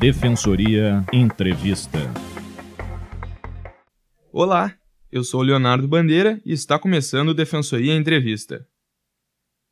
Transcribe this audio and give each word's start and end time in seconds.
Defensoria 0.00 1.04
Entrevista. 1.12 1.98
Olá, 4.32 4.74
eu 5.12 5.22
sou 5.22 5.42
Leonardo 5.42 5.86
Bandeira 5.86 6.40
e 6.42 6.54
está 6.54 6.78
começando 6.78 7.28
o 7.28 7.34
Defensoria 7.34 7.94
Entrevista. 7.94 8.66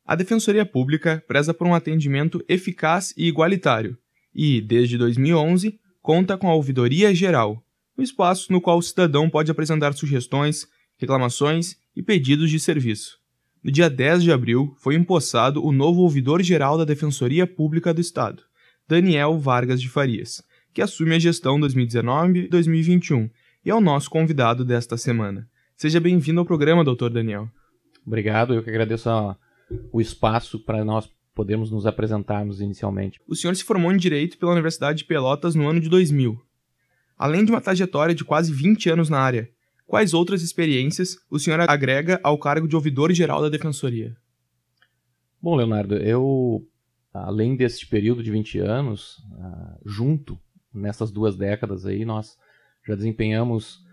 A 0.05 0.13
Defensoria 0.13 0.67
Pública 0.67 1.23
preza 1.27 1.51
por 1.51 1.65
um 1.65 1.73
atendimento 1.73 2.45
eficaz 2.47 3.11
e 3.17 3.27
igualitário 3.27 3.97
e, 4.31 4.61
desde 4.61 4.99
2011, 4.99 5.79
conta 5.99 6.37
com 6.37 6.47
a 6.47 6.53
Ouvidoria 6.53 7.11
Geral, 7.15 7.65
um 7.97 8.03
espaço 8.03 8.53
no 8.53 8.61
qual 8.61 8.77
o 8.77 8.83
cidadão 8.83 9.27
pode 9.31 9.49
apresentar 9.49 9.93
sugestões, 9.93 10.67
reclamações 10.99 11.75
e 11.95 12.03
pedidos 12.03 12.51
de 12.51 12.59
serviço. 12.59 13.17
No 13.63 13.71
dia 13.71 13.89
10 13.89 14.21
de 14.21 14.31
abril, 14.31 14.75
foi 14.77 14.93
empossado 14.93 15.65
o 15.65 15.71
novo 15.71 16.01
ouvidor-geral 16.01 16.77
da 16.77 16.85
Defensoria 16.85 17.47
Pública 17.47 17.91
do 17.91 17.99
Estado, 17.99 18.43
Daniel 18.89 19.37
Vargas 19.37 19.79
de 19.79 19.87
Farias, 19.87 20.41
que 20.73 20.81
assume 20.81 21.13
a 21.13 21.19
gestão 21.19 21.59
2019-2021 21.59 23.29
e 23.63 23.69
é 23.69 23.75
o 23.75 23.79
nosso 23.79 24.09
convidado 24.09 24.65
desta 24.65 24.97
semana. 24.97 25.47
Seja 25.77 25.99
bem-vindo 25.99 26.39
ao 26.39 26.45
programa, 26.45 26.83
doutor 26.83 27.11
Daniel. 27.11 27.47
Obrigado, 28.03 28.55
eu 28.55 28.63
que 28.63 28.69
agradeço 28.71 29.07
a, 29.07 29.37
o 29.93 30.01
espaço 30.01 30.57
para 30.65 30.83
nós 30.83 31.07
podermos 31.35 31.69
nos 31.69 31.85
apresentarmos 31.85 32.61
inicialmente. 32.61 33.19
O 33.27 33.35
senhor 33.35 33.55
se 33.55 33.63
formou 33.63 33.91
em 33.91 33.97
Direito 33.97 34.39
pela 34.39 34.53
Universidade 34.53 34.97
de 34.97 35.05
Pelotas 35.05 35.53
no 35.53 35.69
ano 35.69 35.79
de 35.79 35.87
2000. 35.87 36.41
Além 37.15 37.45
de 37.45 37.51
uma 37.51 37.61
trajetória 37.61 38.15
de 38.15 38.25
quase 38.25 38.51
20 38.51 38.89
anos 38.89 39.07
na 39.07 39.19
área, 39.19 39.51
quais 39.85 40.15
outras 40.15 40.41
experiências 40.41 41.15
o 41.29 41.37
senhor 41.37 41.61
agrega 41.61 42.19
ao 42.23 42.39
cargo 42.39 42.67
de 42.67 42.75
ouvidor-geral 42.75 43.39
da 43.39 43.49
Defensoria? 43.49 44.17
Bom, 45.39 45.55
Leonardo, 45.55 45.95
eu, 45.95 46.67
além 47.25 47.55
deste 47.55 47.87
período 47.87 48.23
de 48.23 48.31
20 48.31 48.59
anos, 48.59 49.17
uh, 49.33 49.79
junto 49.85 50.39
nessas 50.73 51.11
duas 51.11 51.35
décadas 51.35 51.85
aí, 51.85 52.05
nós 52.05 52.37
já 52.85 52.95
desempenhamos 52.95 53.83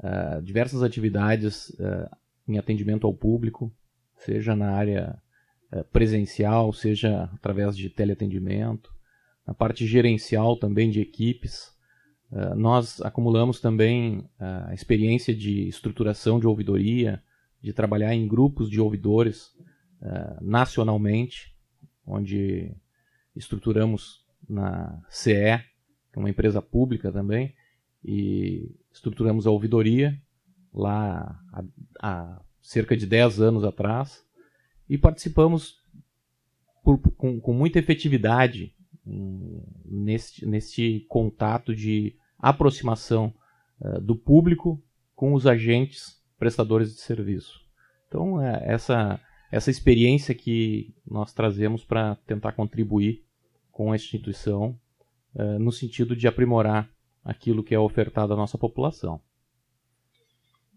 uh, 0.00 0.42
diversas 0.42 0.82
atividades 0.82 1.70
uh, 1.70 2.08
em 2.46 2.58
atendimento 2.58 3.06
ao 3.06 3.14
público, 3.14 3.72
seja 4.16 4.54
na 4.54 4.70
área 4.72 5.20
presencial, 5.92 6.72
seja 6.72 7.24
através 7.34 7.76
de 7.76 7.90
teleatendimento, 7.90 8.94
na 9.44 9.52
parte 9.52 9.84
gerencial 9.84 10.56
também 10.56 10.88
de 10.90 11.00
equipes, 11.00 11.74
nós 12.56 13.00
acumulamos 13.02 13.60
também 13.60 14.30
a 14.38 14.72
experiência 14.72 15.34
de 15.34 15.66
estruturação 15.68 16.38
de 16.38 16.46
ouvidoria, 16.46 17.20
de 17.60 17.72
trabalhar 17.72 18.14
em 18.14 18.28
grupos 18.28 18.70
de 18.70 18.80
ouvidores 18.80 19.52
nacionalmente, 20.40 21.55
onde 22.06 22.74
estruturamos 23.34 24.24
na 24.48 25.02
CE, 25.08 25.32
é 25.32 25.64
uma 26.14 26.30
empresa 26.30 26.62
pública 26.62 27.12
também, 27.12 27.54
e 28.04 28.74
estruturamos 28.92 29.46
a 29.46 29.50
ouvidoria 29.50 30.18
lá 30.72 31.38
há, 31.52 31.64
há 32.00 32.42
cerca 32.62 32.96
de 32.96 33.06
10 33.06 33.40
anos 33.40 33.64
atrás, 33.64 34.24
e 34.88 34.96
participamos 34.96 35.82
por, 36.82 36.98
com, 36.98 37.40
com 37.40 37.52
muita 37.52 37.78
efetividade 37.78 38.74
neste, 39.84 40.46
neste 40.46 41.06
contato 41.08 41.74
de 41.74 42.16
aproximação 42.38 43.34
uh, 43.80 44.00
do 44.00 44.16
público 44.16 44.82
com 45.14 45.32
os 45.32 45.46
agentes 45.46 46.22
prestadores 46.38 46.94
de 46.94 47.00
serviço. 47.00 47.60
Então, 48.08 48.40
é 48.40 48.62
essa, 48.66 49.20
essa 49.50 49.70
experiência 49.70 50.34
que 50.34 50.94
nós 51.08 51.32
trazemos 51.32 51.84
para 51.84 52.16
tentar 52.26 52.52
contribuir 52.52 53.24
com 53.70 53.92
a 53.92 53.96
instituição 53.96 54.78
uh, 55.34 55.58
no 55.58 55.70
sentido 55.72 56.16
de 56.16 56.26
aprimorar 56.26 56.88
aquilo 57.24 57.62
que 57.62 57.74
é 57.74 57.78
ofertado 57.78 58.32
à 58.32 58.36
nossa 58.36 58.56
população. 58.56 59.20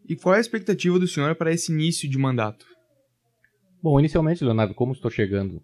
E 0.07 0.15
qual 0.15 0.35
é 0.35 0.37
a 0.37 0.41
expectativa 0.41 0.97
do 0.97 1.07
senhor 1.07 1.35
para 1.35 1.51
esse 1.51 1.71
início 1.71 2.09
de 2.09 2.17
mandato? 2.17 2.65
Bom, 3.81 3.99
inicialmente, 3.99 4.43
Leonardo, 4.43 4.73
como 4.73 4.93
estou 4.93 5.09
chegando 5.11 5.61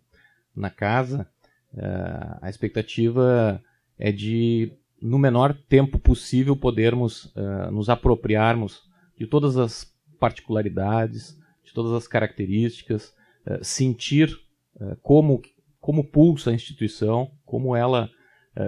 na 0.56 0.70
casa, 0.70 1.28
Uh, 1.76 2.40
a 2.42 2.50
expectativa 2.50 3.62
é 4.00 4.10
de, 4.10 4.72
no 5.02 5.20
menor 5.20 5.54
tempo 5.68 6.00
possível, 6.00 6.56
podermos 6.56 7.26
uh, 7.36 7.70
nos 7.70 7.90
apropriarmos 7.90 8.90
de 9.18 9.28
todas 9.28 9.58
as 9.58 9.94
particularidades, 10.18 11.38
de 11.66 11.74
todas 11.74 11.92
as 11.92 12.08
características, 12.08 13.14
uh, 13.46 13.64
sentir 13.64 14.40
como, 15.02 15.42
como 15.80 16.04
pulsa 16.04 16.50
a 16.50 16.54
instituição, 16.54 17.32
como 17.46 17.74
ela 17.74 18.10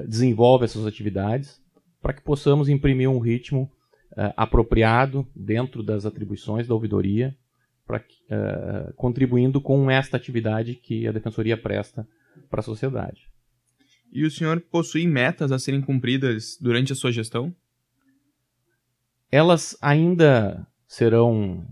desenvolve 0.08 0.64
essas 0.64 0.86
atividades, 0.86 1.62
para 2.02 2.14
que 2.14 2.22
possamos 2.22 2.70
imprimir 2.70 3.10
um 3.10 3.20
ritmo 3.20 3.70
apropriado 4.38 5.28
dentro 5.36 5.84
das 5.84 6.06
atribuições 6.06 6.66
da 6.66 6.74
ouvidoria, 6.74 7.36
pra, 7.86 8.02
contribuindo 8.96 9.60
com 9.60 9.92
esta 9.92 10.16
atividade 10.16 10.76
que 10.76 11.06
a 11.06 11.12
Defensoria 11.12 11.58
presta 11.58 12.08
para 12.50 12.62
a 12.62 12.64
sociedade. 12.64 13.30
E 14.10 14.24
o 14.24 14.32
senhor 14.32 14.62
possui 14.62 15.06
metas 15.06 15.52
a 15.52 15.60
serem 15.60 15.82
cumpridas 15.82 16.58
durante 16.62 16.94
a 16.94 16.96
sua 16.96 17.12
gestão? 17.12 17.54
Elas 19.30 19.78
ainda 19.82 20.66
serão 20.88 21.68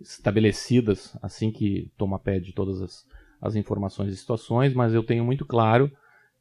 estabelecidas 0.00 1.16
assim 1.22 1.50
que 1.50 1.90
toma 1.96 2.18
pé 2.18 2.38
de 2.38 2.52
todas 2.52 2.82
as, 2.82 3.06
as, 3.40 3.56
informações 3.56 4.12
e 4.12 4.16
situações, 4.16 4.74
mas 4.74 4.94
eu 4.94 5.02
tenho 5.02 5.24
muito 5.24 5.44
claro 5.44 5.90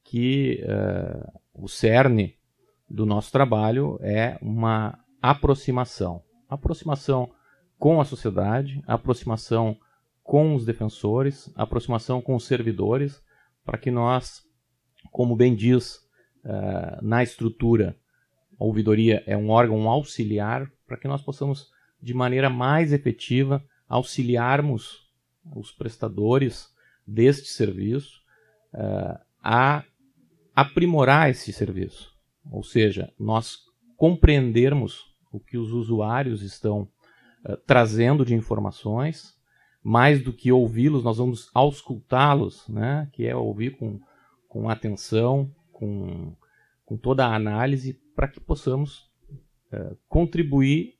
que 0.04 0.64
uh, 0.64 1.40
o 1.54 1.68
cerne 1.68 2.36
do 2.90 3.06
nosso 3.06 3.32
trabalho 3.32 3.98
é 4.02 4.38
uma 4.42 5.00
aproximação. 5.22 6.22
Aproximação 6.48 7.32
com 7.78 8.00
a 8.00 8.06
sociedade, 8.06 8.82
aproximação 8.86 9.78
com 10.24 10.56
os 10.56 10.66
defensores, 10.66 11.52
aproximação 11.56 12.22
com 12.22 12.36
os 12.36 12.46
servidores, 12.46 13.22
para 13.64 13.78
que 13.78 13.92
nós, 13.92 14.44
como 15.12 15.36
bem 15.36 15.56
diz 15.56 15.98
uh, 16.44 17.02
na 17.02 17.24
estrutura, 17.24 17.96
a 18.60 18.64
ouvidoria 18.64 19.24
é 19.26 19.36
um 19.36 19.50
órgão 19.50 19.90
auxiliar, 19.90 20.70
para 20.88 20.98
que 20.98 21.08
nós 21.08 21.22
possamos, 21.22 21.70
de 22.01 22.13
maneira 22.13 22.50
mais 22.50 22.94
efetiva, 22.94 23.63
auxiliarmos 23.88 25.09
os 25.56 25.72
prestadores 25.72 26.69
deste 27.06 27.50
serviço 27.50 28.22
uh, 28.73 29.19
a 29.44 29.83
aprimorar 30.56 31.29
esse 31.29 31.51
serviço. 31.53 32.13
Ou 32.50 32.63
seja, 32.63 33.11
nós 33.19 33.57
compreendermos 33.95 35.13
o 35.31 35.39
que 35.39 35.57
os 35.57 35.72
usuários 35.72 36.41
estão 36.41 36.89
uh, 37.47 37.57
trazendo 37.66 38.25
de 38.25 38.33
informações, 38.33 39.35
mais 39.83 40.23
do 40.23 40.33
que 40.33 40.51
ouvi-los, 40.51 41.03
nós 41.03 41.17
vamos 41.17 41.50
auscultá-los, 41.53 42.67
né? 42.67 43.07
que 43.13 43.27
é 43.27 43.35
ouvir 43.35 43.77
com, 43.77 44.00
com 44.47 44.67
atenção, 44.67 45.53
com, 45.72 46.35
com 46.83 46.97
toda 46.97 47.25
a 47.27 47.35
análise, 47.35 47.94
para 48.16 48.27
que 48.27 48.39
possamos 48.39 49.12
é, 49.72 49.95
contribuir 50.07 50.94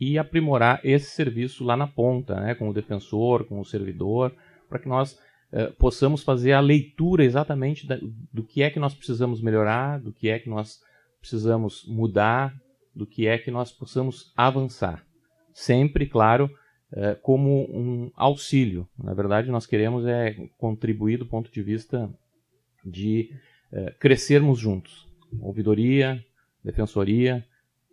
e 0.00 0.18
aprimorar 0.18 0.80
esse 0.82 1.10
serviço 1.10 1.64
lá 1.64 1.76
na 1.76 1.86
ponta, 1.86 2.40
né? 2.40 2.54
com 2.54 2.68
o 2.68 2.72
defensor, 2.72 3.44
com 3.44 3.60
o 3.60 3.64
servidor, 3.64 4.34
para 4.68 4.78
que 4.78 4.88
nós 4.88 5.18
é, 5.52 5.66
possamos 5.66 6.22
fazer 6.22 6.52
a 6.52 6.60
leitura 6.60 7.24
exatamente 7.24 7.86
da, 7.86 7.98
do 8.32 8.42
que 8.42 8.62
é 8.62 8.70
que 8.70 8.80
nós 8.80 8.94
precisamos 8.94 9.40
melhorar, 9.40 10.00
do 10.00 10.12
que 10.12 10.28
é 10.28 10.38
que 10.38 10.48
nós 10.48 10.80
precisamos 11.20 11.84
mudar, 11.86 12.54
do 12.94 13.06
que 13.06 13.26
é 13.26 13.38
que 13.38 13.50
nós 13.50 13.70
possamos 13.70 14.32
avançar. 14.36 15.04
Sempre, 15.52 16.06
claro, 16.06 16.50
é, 16.92 17.14
como 17.14 17.64
um 17.70 18.10
auxílio. 18.16 18.88
Na 18.98 19.14
verdade, 19.14 19.50
nós 19.50 19.66
queremos 19.66 20.04
é 20.06 20.34
contribuir 20.58 21.18
do 21.18 21.26
ponto 21.26 21.50
de 21.50 21.62
vista 21.62 22.12
de 22.84 23.30
é, 23.72 23.92
crescermos 23.92 24.58
juntos. 24.58 25.06
Ouvidoria, 25.40 26.22
defensoria, 26.64 27.44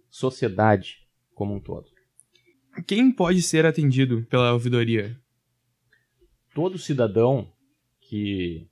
sociedade 0.10 1.01
como 1.42 1.56
um 1.56 1.60
todo. 1.60 1.88
Quem 2.86 3.12
pode 3.12 3.42
ser 3.42 3.66
atendido 3.66 4.24
pela 4.30 4.54
ouvidoria? 4.54 5.18
Todo 6.54 6.78
cidadão 6.78 7.52
que 8.00 8.70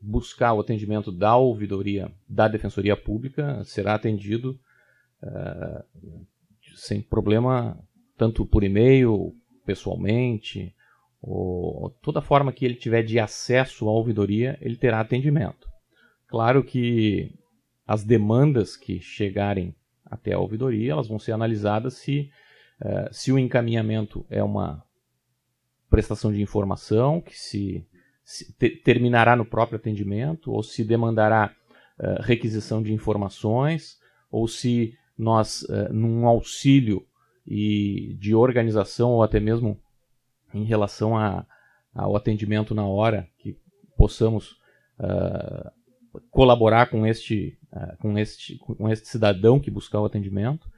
buscar 0.00 0.52
o 0.52 0.60
atendimento 0.60 1.10
da 1.10 1.34
ouvidoria 1.34 2.14
da 2.28 2.46
Defensoria 2.46 2.96
Pública 2.96 3.64
será 3.64 3.96
atendido 3.96 4.56
uh, 5.24 6.24
sem 6.76 7.02
problema, 7.02 7.76
tanto 8.16 8.46
por 8.46 8.62
e-mail 8.62 9.34
pessoalmente, 9.66 10.72
ou 11.20 11.90
toda 12.00 12.22
forma 12.22 12.52
que 12.52 12.64
ele 12.64 12.76
tiver 12.76 13.02
de 13.02 13.18
acesso 13.18 13.88
à 13.88 13.90
ouvidoria, 13.90 14.56
ele 14.60 14.76
terá 14.76 15.00
atendimento. 15.00 15.68
Claro 16.28 16.62
que 16.62 17.34
as 17.84 18.04
demandas 18.04 18.76
que 18.76 19.00
chegarem 19.00 19.74
até 20.14 20.32
a 20.32 20.38
ouvidoria, 20.38 20.92
elas 20.92 21.08
vão 21.08 21.18
ser 21.18 21.32
analisadas 21.32 21.94
se, 21.94 22.30
uh, 22.80 23.12
se 23.12 23.32
o 23.32 23.38
encaminhamento 23.38 24.24
é 24.30 24.42
uma 24.42 24.84
prestação 25.90 26.32
de 26.32 26.40
informação 26.40 27.20
que 27.20 27.38
se, 27.38 27.86
se 28.24 28.52
te, 28.54 28.70
terminará 28.70 29.34
no 29.34 29.44
próprio 29.44 29.76
atendimento 29.76 30.52
ou 30.52 30.62
se 30.62 30.84
demandará 30.84 31.54
uh, 31.98 32.22
requisição 32.22 32.82
de 32.82 32.92
informações 32.92 33.98
ou 34.30 34.46
se 34.46 34.96
nós, 35.18 35.62
uh, 35.62 35.92
num 35.92 36.26
auxílio 36.26 37.04
e 37.46 38.16
de 38.18 38.34
organização 38.34 39.10
ou 39.10 39.22
até 39.22 39.40
mesmo 39.40 39.78
em 40.54 40.64
relação 40.64 41.16
a, 41.16 41.44
ao 41.92 42.16
atendimento 42.16 42.74
na 42.74 42.86
hora, 42.86 43.28
que 43.38 43.58
possamos 43.96 44.56
colaborar 46.30 46.86
com 46.86 47.04
este, 47.04 47.58
uh, 47.74 47.96
com, 47.98 48.16
este, 48.16 48.56
com 48.58 48.88
este 48.88 49.08
cidadão 49.08 49.58
que 49.58 49.70
buscar 49.70 50.00
o 50.00 50.04
atendimento, 50.04 50.68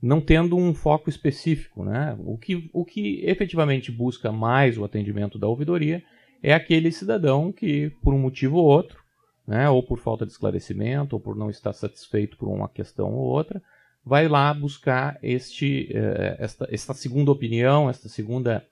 não 0.00 0.20
tendo 0.20 0.56
um 0.56 0.74
foco 0.74 1.10
específico. 1.10 1.84
Né? 1.84 2.16
O, 2.20 2.38
que, 2.38 2.70
o 2.72 2.84
que 2.84 3.24
efetivamente 3.24 3.90
busca 3.90 4.30
mais 4.30 4.78
o 4.78 4.84
atendimento 4.84 5.38
da 5.38 5.48
ouvidoria 5.48 6.02
é 6.42 6.52
aquele 6.54 6.92
cidadão 6.92 7.50
que, 7.50 7.90
por 8.02 8.12
um 8.12 8.18
motivo 8.18 8.58
ou 8.58 8.66
outro, 8.66 9.02
né, 9.46 9.68
ou 9.68 9.82
por 9.82 9.98
falta 9.98 10.24
de 10.24 10.32
esclarecimento, 10.32 11.16
ou 11.16 11.20
por 11.20 11.36
não 11.36 11.50
estar 11.50 11.72
satisfeito 11.72 12.36
por 12.36 12.48
uma 12.48 12.68
questão 12.68 13.12
ou 13.14 13.24
outra, 13.24 13.62
vai 14.04 14.28
lá 14.28 14.52
buscar 14.52 15.18
este, 15.22 15.90
uh, 15.94 16.36
esta, 16.38 16.68
esta 16.70 16.94
segunda 16.94 17.30
opinião, 17.30 17.88
esta 17.88 18.08
segunda, 18.08 18.64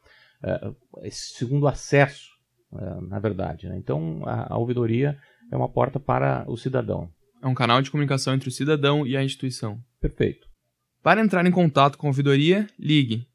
uh, 0.42 0.76
esse 1.02 1.34
segundo 1.34 1.66
acesso, 1.66 2.30
na 3.02 3.18
verdade. 3.18 3.68
Né? 3.68 3.76
Então, 3.76 4.22
a, 4.24 4.54
a 4.54 4.56
ouvidoria 4.56 5.18
é 5.50 5.56
uma 5.56 5.68
porta 5.68 6.00
para 6.00 6.42
o 6.48 6.56
cidadão. 6.56 7.10
É 7.42 7.46
um 7.46 7.54
canal 7.54 7.82
de 7.82 7.90
comunicação 7.90 8.34
entre 8.34 8.48
o 8.48 8.52
cidadão 8.52 9.04
e 9.04 9.16
a 9.16 9.24
instituição. 9.24 9.82
Perfeito. 10.00 10.46
Para 11.02 11.20
entrar 11.20 11.44
em 11.44 11.50
contato 11.50 11.98
com 11.98 12.06
a 12.06 12.10
ouvidoria, 12.10 12.68
ligue 12.78 13.26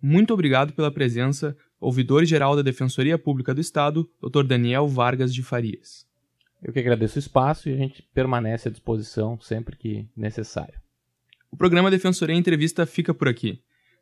Muito 0.01 0.33
obrigado 0.33 0.71
pela 0.73 0.89
presença, 0.89 1.55
ouvidor-geral 1.79 2.55
da 2.55 2.63
Defensoria 2.63 3.19
Pública 3.19 3.53
do 3.53 3.61
Estado, 3.61 4.09
Dr. 4.19 4.43
Daniel 4.43 4.87
Vargas 4.87 5.31
de 5.31 5.43
Farias. 5.43 6.09
Eu 6.63 6.73
que 6.73 6.79
agradeço 6.79 7.17
o 7.17 7.19
espaço 7.19 7.69
e 7.69 7.73
a 7.73 7.77
gente 7.77 8.01
permanece 8.13 8.69
à 8.69 8.71
disposição 8.71 9.39
sempre 9.39 9.75
que 9.75 10.07
necessário. 10.15 10.79
O 11.51 11.57
programa 11.57 11.91
Defensoria 11.91 12.35
Entrevista 12.35 12.85
fica 12.85 13.13
por 13.13 13.27
aqui. 13.27 13.61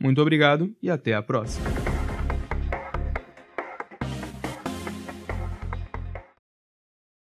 Muito 0.00 0.20
obrigado 0.22 0.74
e 0.82 0.88
até 0.88 1.14
a 1.14 1.22
próxima. 1.22 1.79